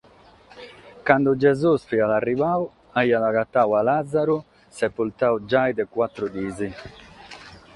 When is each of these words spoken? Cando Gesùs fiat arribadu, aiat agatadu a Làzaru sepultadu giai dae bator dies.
Cando 1.07 1.31
Gesùs 1.43 1.81
fiat 1.89 2.11
arribadu, 2.17 2.65
aiat 2.99 3.23
agatadu 3.29 3.71
a 3.79 3.81
Làzaru 3.87 4.37
sepultadu 4.77 5.37
giai 5.49 5.71
dae 5.77 5.87
bator 5.93 6.27
dies. 6.35 6.57